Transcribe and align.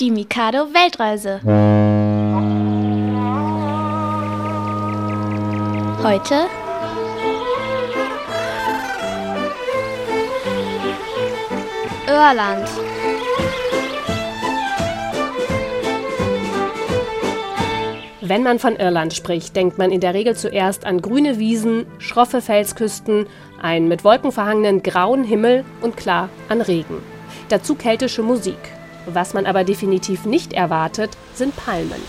Die 0.00 0.10
Mikado 0.10 0.72
Weltreise. 0.72 1.42
Heute 6.02 6.46
Irland. 12.06 12.66
Wenn 18.22 18.42
man 18.42 18.58
von 18.58 18.76
Irland 18.76 19.12
spricht, 19.12 19.54
denkt 19.54 19.76
man 19.76 19.92
in 19.92 20.00
der 20.00 20.14
Regel 20.14 20.34
zuerst 20.34 20.86
an 20.86 21.02
grüne 21.02 21.38
Wiesen, 21.38 21.84
schroffe 21.98 22.40
Felsküsten, 22.40 23.26
einen 23.60 23.88
mit 23.88 24.02
Wolken 24.02 24.32
verhangenen 24.32 24.82
grauen 24.82 25.24
Himmel 25.24 25.62
und 25.82 25.98
klar 25.98 26.30
an 26.48 26.62
Regen. 26.62 27.02
Dazu 27.50 27.74
keltische 27.74 28.22
Musik. 28.22 28.79
Was 29.12 29.34
man 29.34 29.46
aber 29.46 29.64
definitiv 29.64 30.24
nicht 30.24 30.52
erwartet, 30.52 31.10
sind 31.34 31.56
Palmen. 31.56 32.02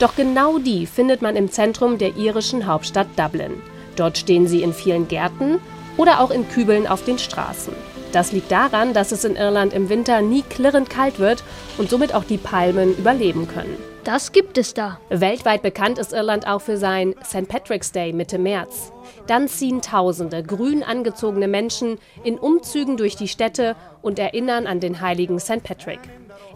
Doch 0.00 0.16
genau 0.16 0.58
die 0.58 0.86
findet 0.86 1.22
man 1.22 1.36
im 1.36 1.50
Zentrum 1.50 1.98
der 1.98 2.16
irischen 2.16 2.66
Hauptstadt 2.66 3.06
Dublin. 3.16 3.62
Dort 3.96 4.18
stehen 4.18 4.48
sie 4.48 4.62
in 4.62 4.72
vielen 4.72 5.08
Gärten 5.08 5.60
oder 5.96 6.20
auch 6.20 6.30
in 6.30 6.48
Kübeln 6.48 6.86
auf 6.86 7.04
den 7.04 7.18
Straßen. 7.18 7.74
Das 8.14 8.30
liegt 8.30 8.52
daran, 8.52 8.94
dass 8.94 9.10
es 9.10 9.24
in 9.24 9.34
Irland 9.34 9.72
im 9.72 9.88
Winter 9.88 10.22
nie 10.22 10.42
klirrend 10.42 10.88
kalt 10.88 11.18
wird 11.18 11.42
und 11.78 11.90
somit 11.90 12.14
auch 12.14 12.22
die 12.22 12.38
Palmen 12.38 12.96
überleben 12.96 13.48
können. 13.48 13.76
Das 14.04 14.30
gibt 14.30 14.56
es 14.56 14.72
da. 14.72 15.00
Weltweit 15.08 15.62
bekannt 15.62 15.98
ist 15.98 16.12
Irland 16.12 16.46
auch 16.46 16.60
für 16.60 16.76
sein 16.76 17.16
St. 17.24 17.48
Patrick's 17.48 17.90
Day 17.90 18.12
Mitte 18.12 18.38
März. 18.38 18.92
Dann 19.26 19.48
ziehen 19.48 19.82
Tausende 19.82 20.44
grün 20.44 20.84
angezogene 20.84 21.48
Menschen 21.48 21.98
in 22.22 22.38
Umzügen 22.38 22.96
durch 22.96 23.16
die 23.16 23.26
Städte 23.26 23.74
und 24.00 24.20
erinnern 24.20 24.68
an 24.68 24.78
den 24.78 25.00
heiligen 25.00 25.40
St. 25.40 25.64
Patrick. 25.64 26.00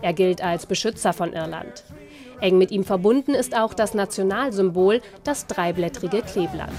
Er 0.00 0.12
gilt 0.12 0.44
als 0.44 0.66
Beschützer 0.66 1.12
von 1.12 1.32
Irland. 1.32 1.82
Eng 2.40 2.58
mit 2.58 2.70
ihm 2.70 2.84
verbunden 2.84 3.34
ist 3.34 3.56
auch 3.56 3.74
das 3.74 3.94
Nationalsymbol, 3.94 5.00
das 5.24 5.48
dreiblättrige 5.48 6.22
Kleeblatt. 6.22 6.70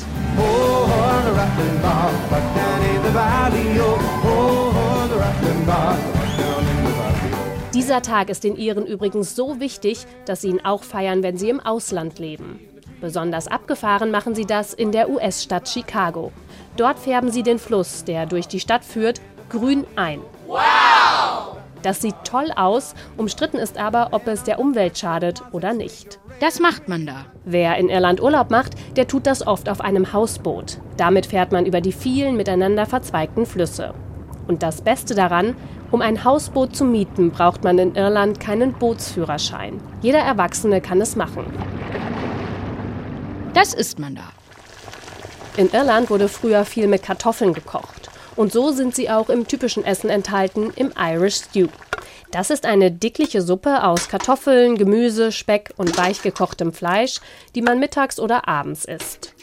Dieser 7.90 8.04
Tag 8.04 8.30
ist 8.30 8.44
den 8.44 8.56
Iren 8.56 8.86
übrigens 8.86 9.36
so 9.36 9.60
wichtig, 9.60 10.06
dass 10.26 10.42
sie 10.42 10.50
ihn 10.50 10.64
auch 10.64 10.84
feiern, 10.84 11.24
wenn 11.24 11.38
sie 11.40 11.50
im 11.50 11.60
Ausland 11.60 12.20
leben. 12.20 12.60
Besonders 13.02 13.48
abgefahren 13.48 14.12
machen 14.12 14.36
sie 14.36 14.46
das 14.46 14.76
in 14.76 14.92
der 14.92 15.10
US-Stadt 15.10 15.68
Chicago. 15.68 16.32
Dort 16.78 17.00
färben 17.00 17.32
sie 17.32 17.42
den 17.42 17.58
Fluss, 17.58 18.04
der 18.04 18.28
durch 18.28 18.48
die 18.48 18.60
Stadt 18.60 18.86
führt, 18.86 19.22
grün 19.50 19.88
ein. 19.96 20.20
Wow! 20.46 21.58
Das 21.82 22.00
sieht 22.00 22.14
toll 22.26 22.52
aus, 22.56 22.94
umstritten 23.18 23.58
ist 23.58 23.80
aber, 23.80 24.10
ob 24.12 24.28
es 24.28 24.44
der 24.44 24.60
Umwelt 24.60 24.96
schadet 24.96 25.42
oder 25.52 25.74
nicht. 25.74 26.20
Das 26.42 26.60
macht 26.60 26.90
man 26.90 27.08
da. 27.08 27.26
Wer 27.44 27.76
in 27.78 27.90
Irland 27.90 28.22
Urlaub 28.22 28.52
macht, 28.52 28.74
der 28.98 29.08
tut 29.08 29.26
das 29.26 29.48
oft 29.48 29.68
auf 29.68 29.82
einem 29.82 30.14
Hausboot. 30.14 30.78
Damit 30.98 31.26
fährt 31.26 31.52
man 31.52 31.66
über 31.66 31.82
die 31.82 31.92
vielen 31.92 32.38
miteinander 32.38 32.86
verzweigten 32.86 33.48
Flüsse. 33.48 33.96
Und 34.50 34.64
das 34.64 34.82
Beste 34.82 35.14
daran, 35.14 35.56
um 35.92 36.02
ein 36.02 36.24
Hausboot 36.24 36.76
zu 36.76 36.84
mieten, 36.84 37.30
braucht 37.30 37.64
man 37.64 37.78
in 37.78 37.94
Irland 37.94 38.40
keinen 38.40 38.74
Bootsführerschein. 38.74 39.80
Jeder 40.02 40.22
Erwachsene 40.22 40.82
kann 40.82 41.00
es 41.02 41.16
machen. 41.16 41.46
Das 43.54 43.76
isst 43.76 44.00
man 44.00 44.16
da. 44.16 44.24
In 45.56 45.70
Irland 45.72 46.10
wurde 46.10 46.28
früher 46.28 46.66
viel 46.66 46.88
mit 46.88 47.04
Kartoffeln 47.04 47.54
gekocht. 47.54 48.10
Und 48.36 48.52
so 48.52 48.72
sind 48.72 48.96
sie 48.96 49.12
auch 49.12 49.30
im 49.30 49.48
typischen 49.48 49.86
Essen 49.86 50.10
enthalten, 50.10 50.74
im 50.76 50.92
Irish 50.98 51.36
Stew. 51.36 51.68
Das 52.32 52.50
ist 52.50 52.66
eine 52.66 52.92
dickliche 52.92 53.44
Suppe 53.44 53.84
aus 53.84 54.10
Kartoffeln, 54.10 54.78
Gemüse, 54.80 55.32
Speck 55.32 55.74
und 55.78 55.96
weich 55.96 56.24
gekochtem 56.24 56.74
Fleisch, 56.74 57.22
die 57.54 57.62
man 57.62 57.80
mittags 57.80 58.20
oder 58.20 58.48
abends 58.48 58.86
isst. 58.86 59.36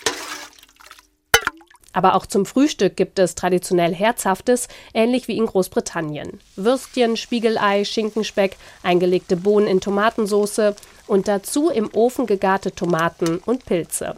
Aber 1.97 2.15
auch 2.15 2.27
zum 2.27 2.45
Frühstück 2.45 2.95
gibt 2.95 3.19
es 3.19 3.37
traditionell 3.37 3.95
Herzhaftes, 3.95 4.69
ähnlich 4.93 5.29
wie 5.29 5.39
in 5.39 5.47
Großbritannien. 5.47 6.41
Würstchen, 6.55 7.17
Spiegelei, 7.17 7.87
Schinkenspeck, 7.87 8.59
eingelegte 8.83 9.35
Bohnen 9.35 9.67
in 9.67 9.81
Tomatensauce 9.81 10.75
und 11.07 11.27
dazu 11.27 11.71
im 11.71 11.89
Ofen 11.95 12.27
gegarte 12.27 12.73
Tomaten 12.73 13.39
und 13.39 13.65
Pilze. 13.65 14.17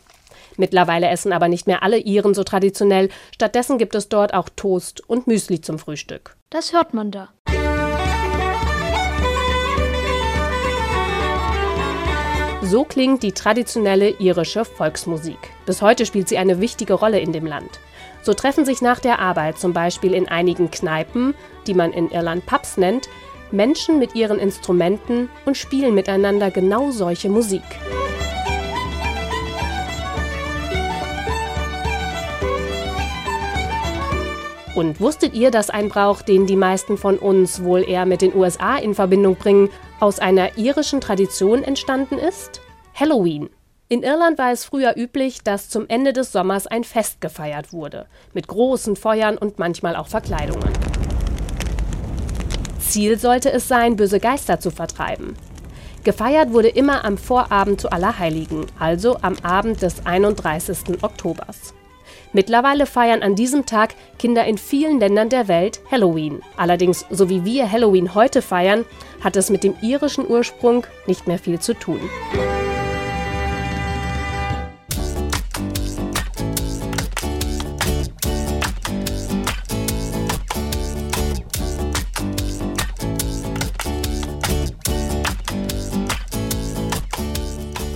Mittlerweile 0.56 1.08
essen 1.08 1.32
aber 1.32 1.46
nicht 1.46 1.68
mehr 1.68 1.84
alle 1.84 1.98
Iren 1.98 2.34
so 2.34 2.42
traditionell. 2.42 3.10
Stattdessen 3.32 3.78
gibt 3.78 3.94
es 3.94 4.08
dort 4.08 4.34
auch 4.34 4.48
Toast 4.48 5.08
und 5.08 5.28
Müsli 5.28 5.60
zum 5.60 5.78
Frühstück. 5.78 6.34
Das 6.50 6.72
hört 6.72 6.94
man 6.94 7.12
da. 7.12 7.28
So 12.70 12.84
klingt 12.84 13.22
die 13.22 13.32
traditionelle 13.32 14.10
irische 14.10 14.62
Volksmusik. 14.62 15.38
Bis 15.64 15.80
heute 15.80 16.04
spielt 16.04 16.28
sie 16.28 16.36
eine 16.36 16.60
wichtige 16.60 16.92
Rolle 16.92 17.18
in 17.18 17.32
dem 17.32 17.46
Land. 17.46 17.80
So 18.20 18.34
treffen 18.34 18.66
sich 18.66 18.82
nach 18.82 19.00
der 19.00 19.20
Arbeit 19.20 19.58
zum 19.58 19.72
Beispiel 19.72 20.12
in 20.12 20.28
einigen 20.28 20.70
Kneipen, 20.70 21.34
die 21.66 21.72
man 21.72 21.94
in 21.94 22.10
Irland 22.10 22.44
Pubs 22.44 22.76
nennt, 22.76 23.08
Menschen 23.50 23.98
mit 23.98 24.14
ihren 24.14 24.38
Instrumenten 24.38 25.30
und 25.46 25.56
spielen 25.56 25.94
miteinander 25.94 26.50
genau 26.50 26.90
solche 26.90 27.30
Musik. 27.30 27.62
Und 34.78 35.00
wusstet 35.00 35.34
ihr, 35.34 35.50
dass 35.50 35.70
ein 35.70 35.88
Brauch, 35.88 36.22
den 36.22 36.46
die 36.46 36.54
meisten 36.54 36.98
von 36.98 37.18
uns 37.18 37.64
wohl 37.64 37.82
eher 37.82 38.06
mit 38.06 38.22
den 38.22 38.32
USA 38.32 38.76
in 38.76 38.94
Verbindung 38.94 39.34
bringen, 39.34 39.70
aus 39.98 40.20
einer 40.20 40.56
irischen 40.56 41.00
Tradition 41.00 41.64
entstanden 41.64 42.16
ist? 42.16 42.60
Halloween. 42.94 43.50
In 43.88 44.04
Irland 44.04 44.38
war 44.38 44.52
es 44.52 44.64
früher 44.64 44.94
üblich, 44.96 45.42
dass 45.42 45.68
zum 45.68 45.86
Ende 45.88 46.12
des 46.12 46.30
Sommers 46.30 46.68
ein 46.68 46.84
Fest 46.84 47.20
gefeiert 47.20 47.72
wurde, 47.72 48.06
mit 48.34 48.46
großen 48.46 48.94
Feuern 48.94 49.36
und 49.36 49.58
manchmal 49.58 49.96
auch 49.96 50.06
Verkleidungen. 50.06 50.72
Ziel 52.78 53.18
sollte 53.18 53.50
es 53.50 53.66
sein, 53.66 53.96
böse 53.96 54.20
Geister 54.20 54.60
zu 54.60 54.70
vertreiben. 54.70 55.34
Gefeiert 56.04 56.52
wurde 56.52 56.68
immer 56.68 57.04
am 57.04 57.18
Vorabend 57.18 57.80
zu 57.80 57.90
Allerheiligen, 57.90 58.66
also 58.78 59.16
am 59.22 59.34
Abend 59.42 59.82
des 59.82 60.06
31. 60.06 61.02
Oktobers. 61.02 61.74
Mittlerweile 62.32 62.86
feiern 62.86 63.22
an 63.22 63.34
diesem 63.34 63.66
Tag 63.66 63.94
Kinder 64.18 64.44
in 64.44 64.58
vielen 64.58 65.00
Ländern 65.00 65.28
der 65.28 65.48
Welt 65.48 65.80
Halloween. 65.90 66.42
Allerdings, 66.56 67.06
so 67.10 67.28
wie 67.28 67.44
wir 67.44 67.70
Halloween 67.70 68.14
heute 68.14 68.42
feiern, 68.42 68.84
hat 69.22 69.36
es 69.36 69.50
mit 69.50 69.64
dem 69.64 69.74
irischen 69.80 70.28
Ursprung 70.28 70.86
nicht 71.06 71.26
mehr 71.26 71.38
viel 71.38 71.58
zu 71.58 71.74
tun. 71.74 72.00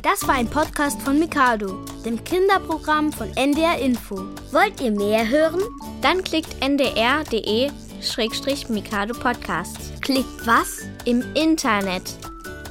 Das 0.03 0.27
war 0.27 0.35
ein 0.35 0.51
Podcast 0.51 1.01
von 1.03 1.21
Mikado, 1.21 1.79
dem 2.05 2.25
Kinderprogramm 2.25 3.13
von 3.13 3.31
NDR 3.37 3.79
Info. 3.79 4.17
Wollt 4.51 4.81
ihr 4.81 4.91
mehr 4.91 5.29
hören? 5.29 5.61
Dann 6.01 6.25
klickt 6.25 6.57
ndr.de-mikado 6.61 9.15
Podcast. 9.15 10.03
Klickt 10.03 10.45
was? 10.45 10.79
Im 11.05 11.23
Internet. 11.35 12.03